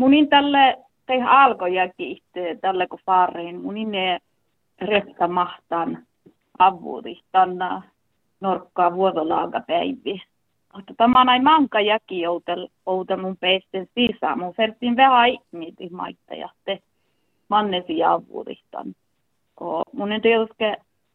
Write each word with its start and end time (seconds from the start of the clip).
munin 0.00 0.28
tälle 0.28 0.78
tei 1.06 1.22
alkojakin 1.22 2.16
tälle 2.60 2.86
kun 2.86 2.98
faariin, 3.06 3.60
munin 3.60 3.90
ne 3.90 4.18
retta 4.80 5.28
mahtan 5.28 6.06
avuudi 6.58 7.20
tänä 7.32 7.82
norkkaa 8.40 8.94
vuodolaaga 8.94 9.60
päivi. 9.66 10.22
Mutta 10.74 10.94
tämä 10.96 11.20
on 11.20 11.26
näin 11.26 11.44
manka 11.44 11.80
jäki 11.80 12.26
outel 12.26 12.68
mun 13.16 13.36
peisten 13.36 13.88
sisään. 13.94 14.38
Mun 14.38 14.54
fertin 14.54 14.96
vähän 14.96 15.28
ihmiti 15.28 15.88
maitta 15.90 16.34
ja 16.34 16.48
te 16.64 16.78
mannesi 17.48 18.04
avuudistan. 18.04 18.94
Mun 19.92 20.12
en 20.12 20.22
tietysti 20.22 20.64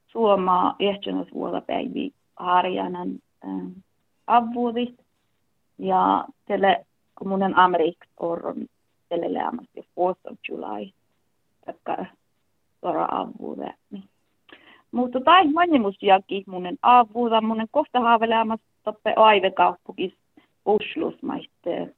suomaa 0.08 0.76
ehtönäs 0.80 1.28
vuodapäivi 1.34 2.12
harjanan 2.36 3.10
äh, 3.46 3.72
avuudist. 4.28 5.00
Ja 5.78 6.26
tälle 6.46 6.86
kun 7.16 7.28
mun 7.28 7.60
Amerikka 7.60 8.06
on 8.20 8.66
tälle 9.16 9.34
lämmästi 9.34 9.82
4th 9.82 10.32
of 10.32 10.38
July. 10.50 10.92
Takkar 11.66 12.06
sora 12.82 13.08
avuude. 13.12 13.74
Mutta 14.92 15.20
tai 15.22 15.48
mannimusjakin 15.48 16.44
munen 16.48 16.78
avuuda, 16.82 17.42
munen 17.42 17.68
kohta 17.72 18.00
haaveleamassa 18.00 18.66
toppe 18.84 19.14
aivekauppukis 19.16 20.14
Oslusmaitte 20.66 21.96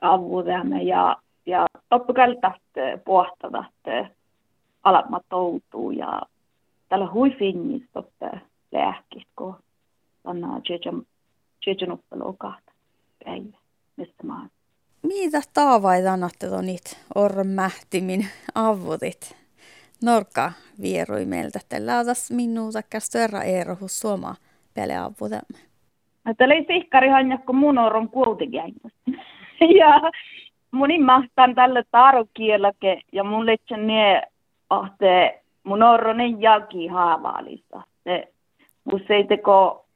avuudemme 0.00 0.82
ja, 0.82 1.16
ja 1.46 1.66
toppakältät 1.88 2.62
pohtavat 3.04 3.72
alamma 4.82 5.20
toutuu 5.28 5.90
ja 5.90 6.22
tällä 6.88 7.12
huifinnis 7.12 7.82
toppe 7.92 8.30
lääkis, 8.72 9.26
kun 9.36 9.56
anna 10.24 10.60
tjejan 11.60 11.92
uppelua 11.92 12.34
kahta 12.38 12.69
Mitä 15.10 15.40
taavaita 15.54 16.12
annatte 16.12 16.46
niitä 16.62 16.90
orron 17.14 17.46
mähtimin 17.46 18.26
avutit? 18.54 19.36
Norka 20.04 20.52
vierui 20.82 21.24
meiltä, 21.24 21.58
että 21.62 21.86
lautas 21.86 22.30
minuuta 22.30 22.80
kästöärä 22.90 23.42
erohus 23.42 24.00
suoma 24.00 24.34
pele 24.74 24.96
avutamme. 24.96 25.58
Että 26.30 26.44
oli 26.44 26.64
sihkarihan, 26.66 27.38
kun 27.46 27.56
mun 27.56 27.78
on 27.78 28.08
kuutikäännöstä. 28.08 29.10
ja 29.80 30.10
mun 30.70 31.04
mahtan 31.04 31.54
tälle 31.54 31.84
tarokielake 31.90 33.00
ja 33.12 33.24
mun 33.24 33.46
letsän 33.46 33.86
ne 33.86 34.22
ahte 34.70 35.40
mun 35.64 35.82
orronen 35.82 36.42
jaki 36.42 36.86
haavaalista. 36.86 37.82
Se 39.08 39.24
teko 39.28 39.86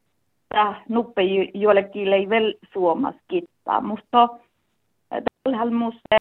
tää 0.48 0.82
nuppe 0.88 1.22
joillekin 1.54 2.12
ei 2.12 2.28
vel 2.28 2.54
suomas 2.72 3.14
kittaa. 3.28 3.80
Musta 3.80 4.28
tällä 5.44 5.70
musta 5.70 6.16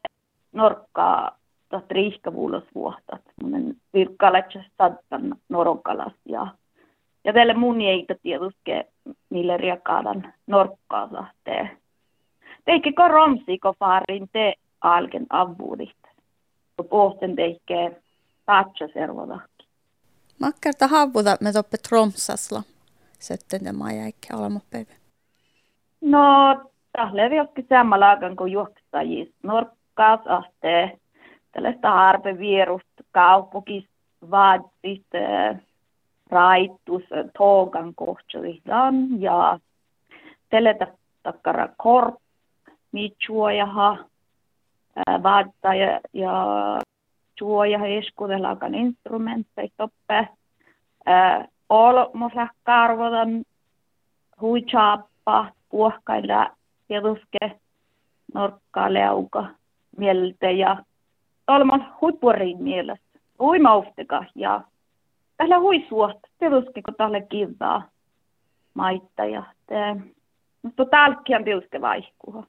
norkkaa 0.51 1.37
tahta 1.69 1.93
riihkavuulos 1.93 2.63
vuotta. 2.75 3.17
Mun 3.43 3.75
virkkalätsä 3.93 4.63
sattan 4.77 5.35
norokalas 5.49 6.13
ja 6.25 6.47
ja 7.23 7.33
tälle 7.33 7.53
mun 7.53 7.81
ei 7.81 8.05
tietysti 8.21 8.71
niille 9.29 9.57
riekaadan 9.57 10.33
norkkaa 10.47 11.09
sahtee. 11.09 11.77
Teikki 12.65 12.93
ko 12.93 13.07
romsi 13.07 13.59
ko 13.59 13.73
faarin 13.79 14.29
te 14.31 14.53
alken 14.81 15.25
avuudit. 15.29 15.97
Pohten 16.89 17.35
teikke 17.35 18.01
tatsa 18.45 18.87
servodakki. 18.93 19.67
Makkarta 20.39 20.87
havuda 20.87 21.37
me 21.41 21.51
toppe 21.51 21.77
tromsasla. 21.77 22.63
Sitten 23.19 23.63
tämä 23.63 23.91
jäikki 23.91 24.27
alamopäivä. 24.33 24.93
No, 26.01 26.21
tahle 26.97 27.35
joskin 27.35 27.65
sammalaakan 27.69 28.35
kuin 28.35 28.51
juoksajis. 28.51 29.33
Norkkaas 29.43 30.19
ahtee 30.27 30.97
tällaista 31.51 31.91
harpevierusta 31.91 33.03
kaupukis 33.11 33.89
vaadit 34.31 35.05
raittus 36.29 37.03
tågan 37.37 37.95
kohtsuidan 37.95 39.21
ja 39.21 39.59
teletä 40.49 40.87
takkara 41.23 41.69
korp, 41.77 42.15
mitsuojaha, 42.91 43.97
vaattaa 45.23 45.75
ja, 45.75 45.99
ja 46.13 46.45
suoja 47.39 47.85
eskudelaakan 47.85 48.75
instrumentteja 48.75 49.69
toppe. 49.77 50.27
Olmosa 51.69 52.47
karvodan 52.63 53.43
huichaappa, 54.41 55.51
puhkailla 57.01 57.25
tietysti 57.31 57.63
norkkaa 58.33 58.93
leuka 58.93 59.45
mieltä 59.97 60.51
ja 60.51 60.77
olmon 61.47 61.85
huippurin 62.01 62.63
mielestä. 62.63 63.19
Uimaufteka 63.39 64.25
ja 64.35 64.61
tällä 65.37 65.59
huisuot, 65.59 66.17
tietysti 66.39 66.81
kun 66.81 66.95
tällä 66.97 67.21
kivaa 67.21 67.83
maitta 68.73 69.25
ja 69.25 69.43
te, 69.67 69.75
mutta 70.61 70.85
täälläkin 70.85 71.35
on 71.35 71.43
tietysti 71.43 71.81
vaihkua. 71.81 72.43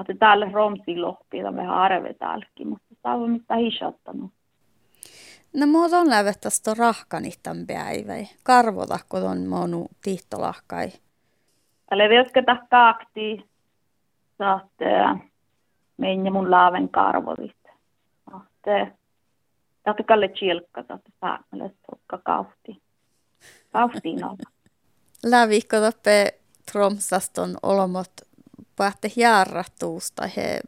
Että 0.00 0.14
täällä 0.18 0.50
romsi 0.52 0.96
lohpilla 0.96 1.56
vähän 1.56 1.78
arve 1.78 2.14
täälläkin, 2.14 2.68
mutta 2.68 2.86
tämä 3.02 3.14
on 3.14 3.30
mitä 3.30 3.56
hisattanut. 3.56 4.30
No 5.54 5.66
muut 5.66 5.92
on 5.92 6.10
lävettästä 6.10 6.74
rahkanihtan 6.78 7.56
päivä. 7.66 8.12
Karvota, 8.42 8.98
kun 9.08 9.22
on 9.22 9.46
monu 9.46 9.86
tihtolahkai. 10.02 10.88
Tällä 11.90 12.08
viesketä 12.08 12.56
kaakti, 14.38 14.84
saatte 14.84 15.26
mennä 15.96 16.30
mun 16.30 16.50
laaven 16.50 16.88
karvolit. 16.88 17.56
Saatte 18.30 18.92
Tahti 19.86 20.04
kalle 20.04 20.28
chielkka 20.28 20.82
tahti 20.82 21.12
saamelle 21.20 21.70
tukka 21.90 22.18
kauhti. 22.24 22.82
Kauhtiin 23.72 24.24
olla. 24.24 24.50
Lävikko 25.32 25.76
toppe 25.76 26.34
Tromsaston 26.72 27.56
olomot 27.62 28.12
pähte 28.76 29.10
järrattuusta 29.16 30.26
he 30.36 30.60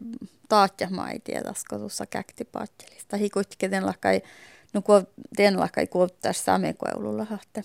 taatja 0.48 0.88
mai 0.90 1.18
tiedasko 1.18 1.78
tuossa 1.78 2.06
käktipaattelista. 2.06 3.16
Hi 3.16 3.30
kuitenkin 3.30 3.70
den 3.70 3.86
lakai, 3.86 4.20
no 4.74 4.82
kun 4.82 5.06
den 5.36 5.60
lakai 5.60 5.86
kuuttais 5.86 6.44
saamenkoululla 6.44 7.24
hahte. 7.24 7.62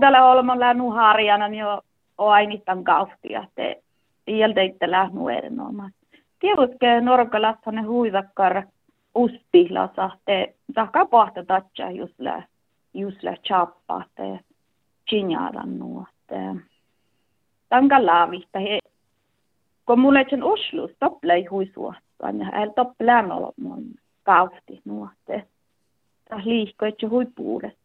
Tällä 0.00 0.26
olmolla 0.26 0.74
nu 0.74 0.90
harjana 0.90 1.48
jo 1.48 1.80
ainittan 2.18 2.84
kauhtia, 2.84 3.46
te 3.54 3.82
iältä 4.26 4.60
lähnu 4.86 5.28
erinomaisesti. 5.28 6.24
Tiedätkö, 6.38 7.00
norkalassa 7.00 7.72
ne 7.72 7.82
huivakkar 7.82 8.62
usti 9.14 9.68
la 9.70 9.88
sahte 9.96 10.54
tahka 10.74 11.06
pahta 11.06 11.40
la 12.18 12.42
just 12.94 13.22
la 13.22 13.36
chappa 13.36 14.04
te 14.14 14.40
chinjadan 15.10 15.78
nuotte. 15.78 16.36
Tanka 17.68 18.06
laavista 18.06 18.58
he 18.58 18.78
kun 19.86 20.00
mulle 20.00 20.26
sen 20.30 20.44
uslus 20.44 20.90
topplei 21.00 21.44
huisuottaan 21.44 22.38
ja 22.38 22.62
el 22.62 22.70
toppelään 22.70 23.32
olo 23.32 23.52
mun 23.56 23.84
kaufti 24.22 24.80
nuotte. 24.84 25.46
Tah 26.28 26.46
liihko 26.46 26.86
etse 26.86 27.06
huipuudet 27.06 27.78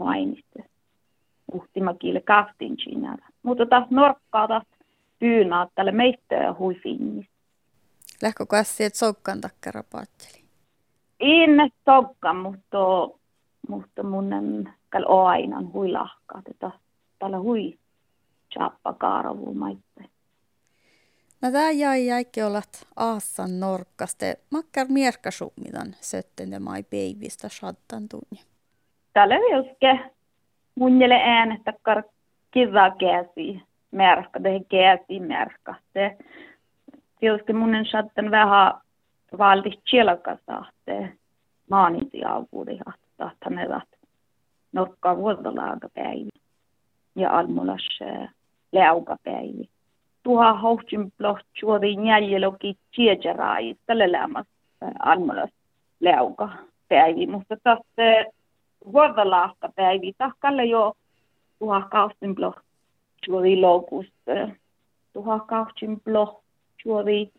ainiste. 0.00 0.64
Uhtimakille 1.52 2.20
kaaftin 2.20 2.76
chinjada. 2.76 3.26
Mutta 3.42 3.66
taas 3.66 3.90
norkkaa 3.90 4.48
taas 4.48 4.62
pyynaa 5.20 5.68
tälle 5.74 5.92
meistä 5.92 6.34
ja 6.34 6.54
huifinnis. 6.58 7.26
Lähkö 8.22 8.46
kassi, 8.46 8.84
että 8.84 8.98
soukkaan 8.98 9.40
takkara 9.40 9.82
paatteli? 9.92 10.40
inne 11.20 11.68
tokka, 11.84 12.32
mutta, 12.34 12.78
mutta 13.68 14.02
mun 14.02 14.68
kal 14.88 15.04
aina 15.08 15.62
hui 15.72 15.92
lahkaa, 15.92 16.42
että 16.50 16.70
tällä 17.18 17.38
hui 17.38 17.78
chappa 18.54 18.92
kaaravu 18.92 19.54
maitte. 19.54 20.04
No 21.42 21.50
tää 21.50 21.70
jäi 21.70 22.06
jäikki 22.06 22.42
ollat 22.42 22.86
aassan 22.96 23.60
norkkaste. 23.60 24.38
Makkar 24.50 24.86
mierkkasumidan 24.88 25.94
sötten 26.00 26.52
ja 26.52 26.60
mai 26.60 26.82
peivistä 26.82 27.48
shattan 27.48 28.08
tunni. 28.08 28.44
Tällä 29.12 29.34
juske 29.34 30.10
munjele 30.74 31.14
äänestä 31.14 31.72
kar 31.82 32.02
kiva 32.50 32.90
käsi 32.90 33.62
merkka, 33.90 34.42
det 34.42 34.60
käsi 34.68 35.20
merkka. 35.20 35.74
Det 35.94 36.16
tietysti 37.20 37.52
munnen 37.52 37.84
shattan 37.84 38.30
vähän 38.30 38.72
valdi 39.38 39.70
chielakasahte 39.70 41.12
maaniti 41.70 42.24
avuudihahta 42.24 43.06
tahtanevat 43.16 43.88
nokka 44.72 45.16
vuodolaagapäivi 45.16 46.30
ja 47.16 47.38
almulas 47.38 47.98
läugapäivi. 48.72 49.68
Tuha 50.22 50.52
hohtsin 50.52 51.12
ploht 51.18 51.46
juodi 51.62 51.96
njäljeloki 51.96 52.78
tiedjarai 52.96 53.74
tälle 53.86 54.12
lämmas 54.12 54.46
almulas 54.98 55.50
läugapäivi, 56.00 57.26
mutta 57.26 57.56
taas 57.62 57.80
vuodolaagapäivi 58.92 60.12
tahkalle 60.18 60.64
jo 60.64 60.92
tuha 61.58 61.80
kaustin 61.80 62.34
ploht 62.34 62.69
juodi 63.26 63.56
lokus 63.60 64.06
tuha 65.12 65.38
kaustin 65.38 66.00
ploht 66.00 66.44
juodi 66.84 67.32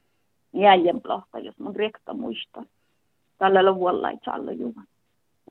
jäjen 0.53 1.01
plohta, 1.01 1.39
jos 1.39 1.59
mun 1.59 1.75
rekta 1.75 2.13
muista. 2.13 2.63
Tällä 3.37 3.75
vuonna 3.75 4.09
ei 4.09 4.17
saa 4.25 4.37
juman. 4.37 4.87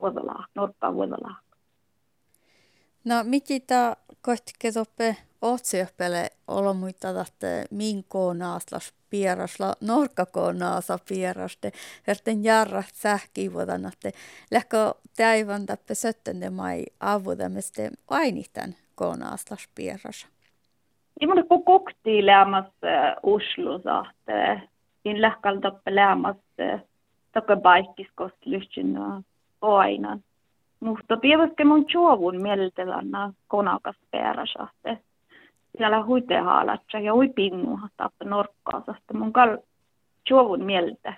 Vuodolaa, 0.01 0.45
norppa 0.55 0.93
vuodolaa. 0.93 1.39
No, 3.05 3.15
mitä 3.23 3.95
kohti 4.21 4.53
toppe 4.73 5.17
otsiopele 5.41 6.29
olla 6.47 6.73
muita 6.73 7.09
että 7.09 7.65
minko 7.71 8.33
naaslas 8.33 8.93
pierasla 9.09 9.75
norkkako 9.81 10.51
naasa 10.51 10.99
pieraste 11.09 11.71
verten 12.07 12.43
jarra 12.43 12.83
sähki 12.93 13.53
vuodan 13.53 13.85
että 13.85 14.11
lähkö 14.51 14.93
täivän 15.17 15.65
tappe 15.65 15.95
söttände 15.95 16.49
mai 16.49 16.85
avudamiste 16.99 17.91
ainihtan 18.07 18.75
konaaslas 18.95 19.69
pieras. 19.75 20.27
I 21.21 21.27
mun 21.27 21.47
ko 21.47 21.59
kokti 21.59 22.25
lämmas 22.25 22.65
Oslo 23.23 23.75
että 23.75 24.59
in 25.05 25.21
lähkal 25.21 25.59
tappe 25.59 25.95
lämmas 25.95 26.35
takke 27.31 27.55
baikiskost 27.55 28.45
lyhtsyn 28.45 28.97
ainan. 29.61 30.23
Mutta 30.79 31.17
pieväske 31.17 31.63
mun 31.63 31.85
chuovun 31.85 32.41
mieltelänä 32.41 33.33
konakas 33.47 33.95
peräsahte. 34.11 34.97
Siellä 35.77 36.05
huite 36.05 36.37
haalatsa 36.37 36.99
ja 36.99 37.13
hui 37.13 37.29
pingu 37.29 37.79
tappe 37.97 38.25
norkkaasasta. 38.25 39.13
Mun 39.13 39.33
kal 39.33 39.57
chuovun 40.27 40.63
mieltä. 40.63 41.13